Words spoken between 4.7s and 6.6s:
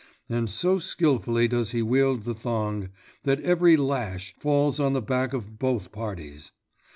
on the back of both parties.